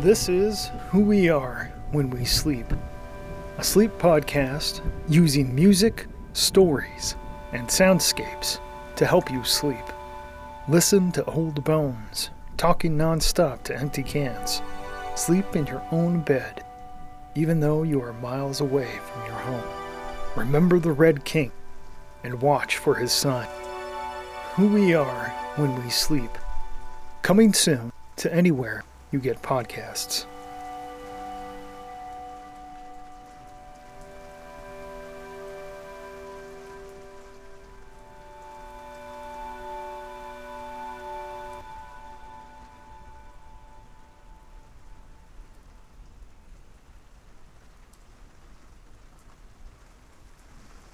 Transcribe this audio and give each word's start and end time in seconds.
This 0.00 0.28
is 0.28 0.70
Who 0.90 1.00
We 1.00 1.30
Are 1.30 1.72
When 1.90 2.10
We 2.10 2.26
Sleep, 2.26 2.66
a 3.56 3.64
sleep 3.64 3.90
podcast 3.92 4.82
using 5.08 5.54
music, 5.54 6.06
stories, 6.34 7.16
and 7.52 7.66
soundscapes 7.66 8.60
to 8.96 9.06
help 9.06 9.30
you 9.30 9.42
sleep. 9.42 9.86
Listen 10.68 11.10
to 11.12 11.24
old 11.24 11.64
bones, 11.64 12.28
talking 12.58 12.98
nonstop 12.98 13.62
to 13.62 13.74
empty 13.74 14.02
cans. 14.02 14.60
Sleep 15.14 15.56
in 15.56 15.66
your 15.66 15.82
own 15.90 16.20
bed, 16.20 16.62
even 17.34 17.58
though 17.60 17.82
you 17.82 18.02
are 18.02 18.12
miles 18.12 18.60
away 18.60 18.90
from 19.02 19.24
your 19.24 19.40
home. 19.40 19.64
Remember 20.36 20.78
the 20.78 20.92
Red 20.92 21.24
King 21.24 21.52
and 22.22 22.42
watch 22.42 22.76
for 22.76 22.96
his 22.96 23.12
son. 23.12 23.46
Who 24.56 24.68
We 24.68 24.92
Are 24.92 25.28
When 25.56 25.82
We 25.82 25.88
Sleep. 25.88 26.36
Coming 27.22 27.54
soon 27.54 27.92
to 28.16 28.32
anywhere 28.32 28.84
you 29.16 29.22
get 29.22 29.40
podcasts. 29.40 30.26